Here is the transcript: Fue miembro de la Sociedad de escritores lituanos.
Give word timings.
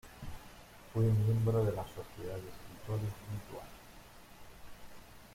Fue 0.91 1.03
miembro 1.03 1.63
de 1.63 1.73
la 1.73 1.83
Sociedad 1.83 2.33
de 2.33 2.49
escritores 2.49 3.11
lituanos. 3.31 3.69